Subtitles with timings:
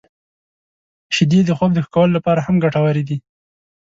[1.15, 3.17] •شیدې د خوب د ښه کولو لپاره هم ګټورې دي.